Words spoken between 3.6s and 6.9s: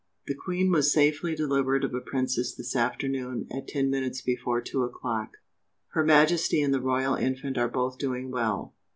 ten minutes before two o'clock. "Her Majesty and the